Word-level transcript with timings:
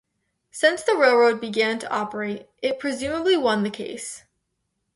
Since 0.49 0.81
the 0.81 0.95
railroad 0.95 1.39
began 1.39 1.77
to 1.77 1.91
operate, 1.93 2.49
it 2.63 2.79
presumably 2.79 3.37
won 3.37 3.61
the 3.61 3.69
case. 3.69 4.23